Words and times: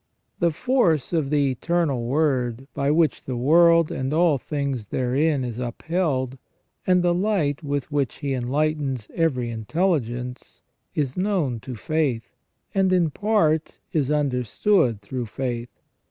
The 0.39 0.49
force 0.49 1.13
of 1.13 1.29
the 1.29 1.51
Eternal 1.51 2.07
Word 2.07 2.67
by 2.73 2.89
which 2.89 3.25
the 3.25 3.37
world 3.37 3.91
and 3.91 4.11
all 4.11 4.39
things 4.39 4.87
therein 4.87 5.43
is 5.43 5.59
upheld, 5.59 6.39
and 6.87 7.03
the 7.03 7.13
light 7.13 7.61
with 7.61 7.91
which 7.91 8.15
He 8.15 8.33
enlightens 8.33 9.07
every 9.13 9.51
intelligence, 9.51 10.61
is 10.95 11.17
known 11.17 11.59
to 11.59 11.75
faith, 11.75 12.31
and 12.73 12.91
in 12.91 13.11
part 13.11 13.77
is 13.93 14.09
understood 14.09 15.03
through 15.03 15.27
faith. 15.27 15.69